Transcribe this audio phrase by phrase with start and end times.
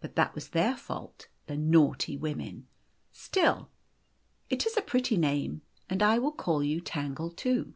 [0.00, 2.68] But that was their fault, the naughty women!
[3.10, 3.68] Still
[4.48, 7.74] it is a pretty name, and I will call you Tangle too.